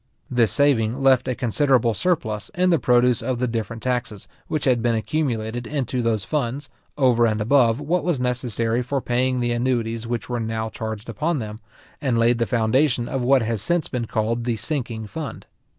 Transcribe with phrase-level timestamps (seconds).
[0.31, 4.81] This saving left a considerable surplus in the produce of the different taxes which had
[4.81, 10.07] been accumulated into those funds, over and above what was necessary for paying the annuities
[10.07, 11.59] which were now charged upon them,
[12.01, 15.45] and laid the foundation of what has since been called the sinking fund.